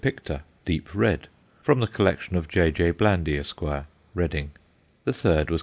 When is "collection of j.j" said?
1.85-2.89